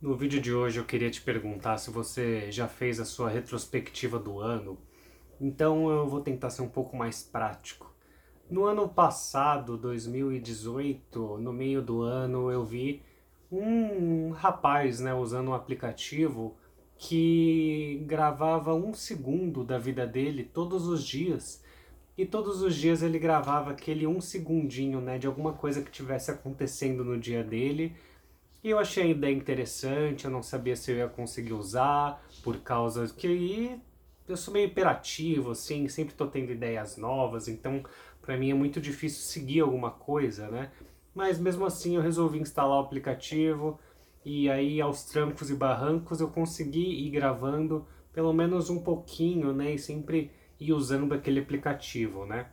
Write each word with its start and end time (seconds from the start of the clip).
No 0.00 0.16
vídeo 0.16 0.40
de 0.40 0.50
hoje 0.50 0.80
eu 0.80 0.84
queria 0.86 1.10
te 1.10 1.20
perguntar 1.20 1.76
se 1.76 1.90
você 1.90 2.50
já 2.50 2.66
fez 2.66 2.98
a 2.98 3.04
sua 3.04 3.28
retrospectiva 3.28 4.18
do 4.18 4.40
ano. 4.40 4.78
Então 5.38 5.90
eu 5.90 6.08
vou 6.08 6.22
tentar 6.22 6.48
ser 6.48 6.62
um 6.62 6.68
pouco 6.70 6.96
mais 6.96 7.22
prático. 7.22 7.94
No 8.50 8.64
ano 8.64 8.88
passado, 8.88 9.76
2018, 9.76 11.36
no 11.36 11.52
meio 11.52 11.82
do 11.82 12.00
ano, 12.00 12.50
eu 12.50 12.64
vi 12.64 13.02
um 13.52 14.30
rapaz 14.30 15.00
né, 15.00 15.12
usando 15.12 15.48
um 15.48 15.54
aplicativo 15.54 16.56
que 16.96 18.02
gravava 18.06 18.74
um 18.74 18.94
segundo 18.94 19.62
da 19.62 19.76
vida 19.76 20.06
dele 20.06 20.44
todos 20.44 20.86
os 20.86 21.04
dias. 21.04 21.62
E 22.16 22.24
todos 22.24 22.62
os 22.62 22.74
dias 22.74 23.02
ele 23.02 23.18
gravava 23.18 23.72
aquele 23.72 24.06
um 24.06 24.18
segundinho 24.18 24.98
né, 24.98 25.18
de 25.18 25.26
alguma 25.26 25.52
coisa 25.52 25.82
que 25.82 25.90
tivesse 25.90 26.30
acontecendo 26.30 27.04
no 27.04 27.18
dia 27.18 27.44
dele 27.44 27.94
e 28.62 28.70
eu 28.70 28.78
achei 28.78 29.04
a 29.04 29.06
ideia 29.06 29.34
interessante, 29.34 30.24
eu 30.24 30.30
não 30.30 30.42
sabia 30.42 30.76
se 30.76 30.90
eu 30.90 30.96
ia 30.96 31.08
conseguir 31.08 31.52
usar, 31.52 32.22
por 32.42 32.58
causa 32.58 33.06
que 33.14 33.80
eu 34.28 34.36
sou 34.36 34.54
meio 34.54 34.66
hiperativo, 34.66 35.50
assim, 35.50 35.88
sempre 35.88 36.12
estou 36.12 36.26
tendo 36.26 36.52
ideias 36.52 36.96
novas, 36.96 37.48
então 37.48 37.82
para 38.20 38.36
mim 38.36 38.50
é 38.50 38.54
muito 38.54 38.80
difícil 38.80 39.22
seguir 39.22 39.60
alguma 39.60 39.90
coisa, 39.90 40.48
né? 40.48 40.70
Mas 41.14 41.38
mesmo 41.40 41.64
assim 41.64 41.96
eu 41.96 42.02
resolvi 42.02 42.38
instalar 42.38 42.78
o 42.78 42.84
aplicativo 42.84 43.78
e 44.24 44.48
aí 44.48 44.80
aos 44.80 45.04
trancos 45.04 45.50
e 45.50 45.54
barrancos 45.54 46.20
eu 46.20 46.28
consegui 46.28 47.06
ir 47.06 47.10
gravando 47.10 47.86
pelo 48.12 48.32
menos 48.32 48.70
um 48.70 48.82
pouquinho, 48.82 49.52
né? 49.52 49.74
E 49.74 49.78
sempre 49.78 50.30
ir 50.58 50.72
usando 50.72 51.14
aquele 51.14 51.40
aplicativo, 51.40 52.26
né? 52.26 52.46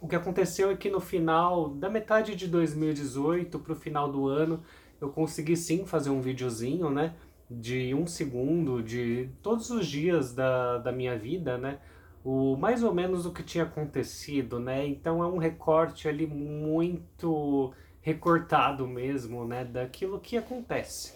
O 0.00 0.08
que 0.08 0.16
aconteceu 0.16 0.70
é 0.70 0.76
que 0.76 0.90
no 0.90 1.00
final, 1.00 1.70
da 1.70 1.88
metade 1.88 2.34
de 2.34 2.46
2018 2.48 3.58
para 3.58 3.72
o 3.72 3.76
final 3.76 4.10
do 4.10 4.26
ano, 4.26 4.62
eu 5.00 5.10
consegui 5.10 5.56
sim 5.56 5.84
fazer 5.84 6.10
um 6.10 6.20
videozinho, 6.20 6.90
né? 6.90 7.14
De 7.50 7.94
um 7.94 8.06
segundo, 8.06 8.82
de 8.82 9.30
todos 9.42 9.70
os 9.70 9.86
dias 9.86 10.34
da, 10.34 10.78
da 10.78 10.92
minha 10.92 11.16
vida, 11.16 11.56
né? 11.58 11.78
O, 12.24 12.56
mais 12.56 12.82
ou 12.82 12.92
menos 12.92 13.24
o 13.24 13.32
que 13.32 13.42
tinha 13.42 13.64
acontecido, 13.64 14.58
né? 14.58 14.86
Então 14.86 15.22
é 15.22 15.26
um 15.26 15.38
recorte 15.38 16.08
ali 16.08 16.26
muito 16.26 17.72
recortado 18.00 18.86
mesmo, 18.86 19.44
né? 19.44 19.64
Daquilo 19.64 20.18
que 20.18 20.36
acontece. 20.36 21.14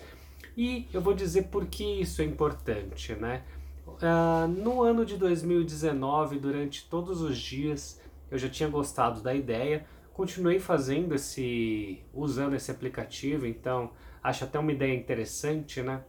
E 0.57 0.89
eu 0.93 1.01
vou 1.01 1.15
dizer 1.15 1.45
por 1.45 1.67
que 1.67 1.85
isso 1.85 2.23
é 2.23 2.25
importante, 2.25 3.15
né? 3.15 3.43
Uh, 3.87 4.49
no 4.49 4.83
ano 4.83 5.05
de 5.05 5.17
2019, 5.17 6.39
durante 6.39 6.89
todos 6.89 7.21
os 7.21 7.37
dias, 7.37 8.01
eu 8.31 8.39
já 8.39 8.49
tinha 8.49 8.69
gostado 8.69 9.21
da 9.21 9.35
ideia, 9.35 9.85
continuei 10.13 10.59
fazendo 10.59 11.15
esse, 11.15 12.03
usando 12.13 12.55
esse 12.55 12.71
aplicativo, 12.71 13.47
então 13.47 13.91
acho 14.23 14.45
até 14.45 14.59
uma 14.59 14.73
ideia 14.73 14.95
interessante, 14.95 15.83
né? 15.83 16.05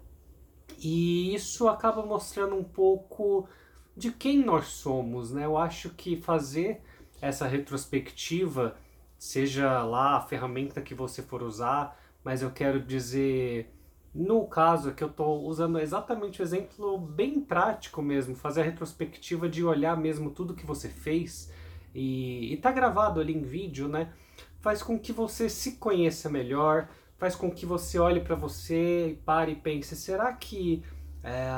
E 0.80 1.33
isso 1.33 1.67
acaba 1.67 2.05
mostrando 2.05 2.55
um 2.55 2.63
pouco 2.63 3.47
de 3.95 4.11
quem 4.11 4.44
nós 4.44 4.67
somos, 4.67 5.31
né? 5.31 5.45
Eu 5.45 5.57
acho 5.57 5.89
que 5.91 6.19
fazer 6.22 6.81
essa 7.22 7.47
retrospectiva, 7.47 8.75
seja 9.17 9.83
lá 9.83 10.17
a 10.17 10.22
ferramenta 10.22 10.81
que 10.81 10.95
você 10.95 11.22
for 11.22 11.44
usar, 11.44 11.99
mas 12.23 12.41
eu 12.41 12.52
quero 12.52 12.79
dizer, 12.79 13.72
no 14.13 14.47
caso 14.47 14.94
que 14.94 15.03
eu 15.03 15.09
estou 15.09 15.44
usando 15.44 15.79
exatamente 15.79 16.41
o 16.41 16.44
exemplo 16.44 16.97
bem 16.97 17.39
prático 17.39 18.02
mesmo, 18.02 18.35
fazer 18.35 18.61
a 18.61 18.66
retrospectiva 18.66 19.47
de 19.47 19.63
olhar 19.63 19.95
mesmo 19.95 20.31
tudo 20.31 20.55
que 20.55 20.66
você 20.66 20.89
fez, 20.89 21.52
e 21.94 22.53
está 22.53 22.72
gravado 22.72 23.20
ali 23.20 23.34
em 23.34 23.42
vídeo, 23.42 23.88
né? 23.88 24.11
Faz 24.59 24.81
com 24.84 24.97
que 24.97 25.11
você 25.11 25.50
se 25.50 25.73
conheça 25.73 26.30
melhor, 26.30 26.89
faz 27.17 27.36
com 27.36 27.52
que 27.52 27.66
você 27.66 28.00
olhe 28.00 28.20
para 28.20 28.36
você 28.36 29.09
e 29.09 29.16
pare 29.16 29.53
e 29.53 29.56
pense: 29.56 29.95
será 29.95 30.34
que 30.34 30.84
é, 31.23 31.50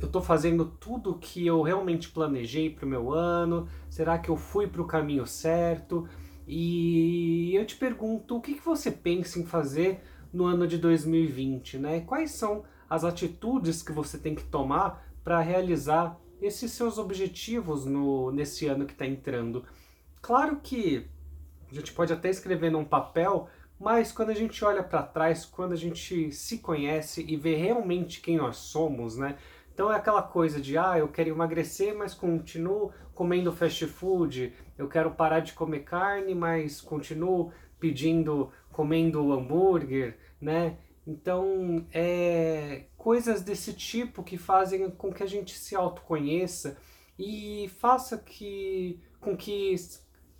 eu 0.00 0.06
estou 0.06 0.22
fazendo 0.22 0.64
tudo 0.64 1.18
que 1.18 1.46
eu 1.46 1.62
realmente 1.62 2.10
planejei 2.10 2.70
para 2.70 2.84
o 2.84 2.88
meu 2.88 3.12
ano? 3.12 3.68
Será 3.88 4.18
que 4.18 4.28
eu 4.28 4.36
fui 4.36 4.66
para 4.66 4.82
o 4.82 4.86
caminho 4.86 5.26
certo? 5.26 6.08
E 6.46 7.54
eu 7.54 7.64
te 7.66 7.76
pergunto: 7.76 8.36
o 8.36 8.40
que, 8.40 8.54
que 8.54 8.64
você 8.64 8.90
pensa 8.90 9.38
em 9.38 9.46
fazer 9.46 10.00
no 10.32 10.44
ano 10.44 10.66
de 10.66 10.78
2020? 10.78 11.78
Né? 11.78 12.00
Quais 12.00 12.32
são 12.32 12.64
as 12.88 13.04
atitudes 13.04 13.82
que 13.82 13.92
você 13.92 14.18
tem 14.18 14.34
que 14.34 14.44
tomar 14.44 15.06
para 15.22 15.40
realizar 15.40 16.18
esses 16.40 16.72
seus 16.72 16.98
objetivos 16.98 17.84
no, 17.84 18.30
nesse 18.30 18.66
ano 18.66 18.86
que 18.86 18.92
está 18.92 19.06
entrando. 19.06 19.64
Claro 20.20 20.60
que 20.62 21.06
a 21.70 21.74
gente 21.74 21.92
pode 21.92 22.12
até 22.12 22.30
escrever 22.30 22.70
num 22.70 22.84
papel, 22.84 23.48
mas 23.78 24.10
quando 24.10 24.30
a 24.30 24.34
gente 24.34 24.64
olha 24.64 24.82
para 24.82 25.02
trás, 25.02 25.44
quando 25.44 25.72
a 25.72 25.76
gente 25.76 26.32
se 26.32 26.58
conhece 26.58 27.24
e 27.26 27.36
vê 27.36 27.54
realmente 27.54 28.20
quem 28.20 28.36
nós 28.36 28.56
somos, 28.56 29.16
né? 29.16 29.36
Então 29.72 29.92
é 29.92 29.96
aquela 29.96 30.22
coisa 30.22 30.60
de, 30.60 30.76
ah, 30.76 30.98
eu 30.98 31.06
quero 31.06 31.30
emagrecer, 31.30 31.96
mas 31.96 32.12
continuo 32.12 32.92
comendo 33.14 33.52
fast 33.52 33.86
food, 33.86 34.52
eu 34.76 34.88
quero 34.88 35.12
parar 35.12 35.40
de 35.40 35.52
comer 35.52 35.80
carne, 35.80 36.34
mas 36.34 36.80
continuo 36.80 37.52
pedindo, 37.78 38.50
comendo 38.72 39.32
hambúrguer, 39.32 40.16
né? 40.40 40.78
Então, 41.08 41.86
é 41.90 42.84
coisas 42.98 43.40
desse 43.40 43.72
tipo 43.72 44.22
que 44.22 44.36
fazem 44.36 44.90
com 44.90 45.10
que 45.10 45.22
a 45.22 45.26
gente 45.26 45.58
se 45.58 45.74
autoconheça 45.74 46.76
e 47.18 47.70
faça 47.78 48.18
que 48.18 49.00
com 49.18 49.34
que 49.34 49.74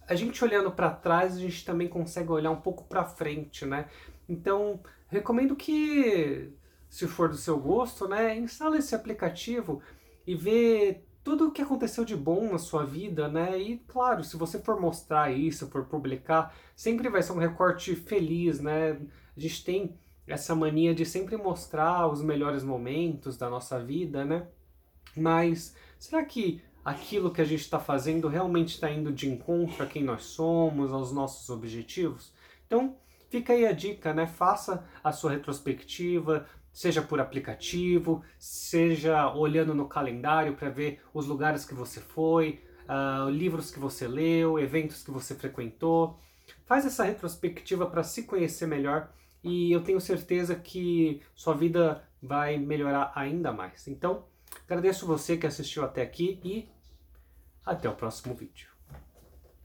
a 0.06 0.14
gente 0.14 0.44
olhando 0.44 0.70
para 0.70 0.90
trás, 0.90 1.34
a 1.34 1.40
gente 1.40 1.64
também 1.64 1.88
consegue 1.88 2.30
olhar 2.30 2.50
um 2.50 2.60
pouco 2.60 2.84
para 2.84 3.02
frente, 3.06 3.64
né? 3.64 3.88
Então, 4.28 4.80
recomendo 5.08 5.56
que 5.56 6.52
se 6.86 7.06
for 7.08 7.30
do 7.30 7.36
seu 7.38 7.58
gosto, 7.58 8.06
né, 8.06 8.36
instale 8.36 8.76
esse 8.76 8.94
aplicativo 8.94 9.80
e 10.26 10.34
vê 10.34 11.02
tudo 11.24 11.48
o 11.48 11.50
que 11.50 11.62
aconteceu 11.62 12.04
de 12.04 12.14
bom 12.14 12.52
na 12.52 12.58
sua 12.58 12.84
vida, 12.84 13.26
né? 13.26 13.58
E 13.58 13.78
claro, 13.88 14.22
se 14.22 14.36
você 14.36 14.58
for 14.58 14.78
mostrar 14.78 15.32
isso, 15.32 15.70
for 15.70 15.86
publicar, 15.86 16.54
sempre 16.76 17.08
vai 17.08 17.22
ser 17.22 17.32
um 17.32 17.38
recorte 17.38 17.96
feliz, 17.96 18.60
né? 18.60 19.00
A 19.34 19.40
gente 19.40 19.64
tem 19.64 19.98
essa 20.28 20.54
mania 20.54 20.94
de 20.94 21.04
sempre 21.04 21.36
mostrar 21.36 22.06
os 22.06 22.22
melhores 22.22 22.62
momentos 22.62 23.36
da 23.36 23.48
nossa 23.48 23.82
vida, 23.82 24.24
né? 24.24 24.46
Mas 25.16 25.74
será 25.98 26.24
que 26.24 26.62
aquilo 26.84 27.32
que 27.32 27.40
a 27.40 27.44
gente 27.44 27.60
está 27.60 27.80
fazendo 27.80 28.28
realmente 28.28 28.74
está 28.74 28.90
indo 28.90 29.12
de 29.12 29.28
encontro 29.28 29.82
a 29.82 29.86
quem 29.86 30.04
nós 30.04 30.24
somos, 30.24 30.92
aos 30.92 31.12
nossos 31.12 31.48
objetivos? 31.50 32.32
Então, 32.66 32.96
fica 33.28 33.52
aí 33.52 33.66
a 33.66 33.72
dica, 33.72 34.12
né? 34.12 34.26
Faça 34.26 34.86
a 35.02 35.12
sua 35.12 35.32
retrospectiva, 35.32 36.46
seja 36.72 37.02
por 37.02 37.20
aplicativo, 37.20 38.22
seja 38.38 39.32
olhando 39.34 39.74
no 39.74 39.88
calendário 39.88 40.54
para 40.54 40.68
ver 40.68 41.00
os 41.12 41.26
lugares 41.26 41.64
que 41.64 41.74
você 41.74 42.00
foi, 42.00 42.60
uh, 42.84 43.28
livros 43.30 43.70
que 43.70 43.78
você 43.78 44.06
leu, 44.06 44.58
eventos 44.58 45.02
que 45.02 45.10
você 45.10 45.34
frequentou. 45.34 46.18
Faz 46.66 46.86
essa 46.86 47.04
retrospectiva 47.04 47.86
para 47.86 48.02
se 48.02 48.24
conhecer 48.24 48.66
melhor 48.66 49.10
e 49.42 49.72
eu 49.72 49.82
tenho 49.82 50.00
certeza 50.00 50.54
que 50.54 51.22
sua 51.34 51.54
vida 51.54 52.04
vai 52.22 52.58
melhorar 52.58 53.12
ainda 53.14 53.52
mais. 53.52 53.86
Então, 53.88 54.24
agradeço 54.66 55.06
você 55.06 55.36
que 55.36 55.46
assistiu 55.46 55.84
até 55.84 56.02
aqui 56.02 56.40
e 56.44 56.68
até 57.64 57.88
o 57.88 57.94
próximo 57.94 58.34
vídeo. 58.34 58.77